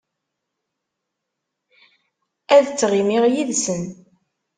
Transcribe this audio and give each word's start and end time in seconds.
Ad 2.55 2.65
ttɣimiɣ 2.67 3.23
yid-sen. 3.33 3.83